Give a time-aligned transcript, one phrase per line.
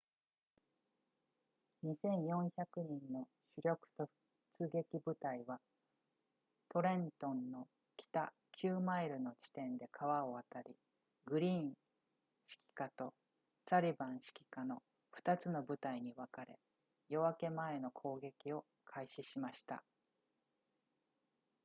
[1.83, 2.51] 2,400
[2.81, 3.27] 人の
[3.59, 4.09] 主力突
[4.71, 5.59] 撃部隊は
[6.69, 8.33] トレントンの北
[8.63, 10.75] 9マイルの地点で川を渡り
[11.27, 11.73] グリーン指揮
[12.73, 13.13] 下と
[13.69, 14.81] サリヴァン指揮下の
[15.23, 16.57] 2つの部隊に分かれ
[17.07, 19.83] 夜明け前の攻撃を開始しました